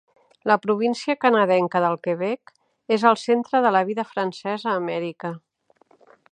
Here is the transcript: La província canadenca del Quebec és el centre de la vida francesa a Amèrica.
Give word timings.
La 0.51 0.55
província 0.61 1.15
canadenca 1.25 1.81
del 1.83 1.97
Quebec 2.07 2.53
és 2.97 3.07
el 3.11 3.21
centre 3.27 3.63
de 3.67 3.75
la 3.79 3.85
vida 3.91 4.09
francesa 4.15 4.73
a 4.73 4.77
Amèrica. 4.83 5.35